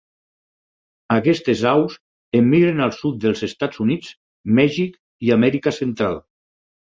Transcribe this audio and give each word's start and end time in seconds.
Aquestes 1.15 1.59
aus 1.71 1.97
emigren 2.39 2.81
al 2.85 2.95
sud 3.01 3.19
dels 3.25 3.45
Estats 3.49 3.83
Units, 3.85 4.09
Mèxic 4.61 4.97
i 5.27 5.33
Amèrica 5.39 5.75
Central. 5.77 6.19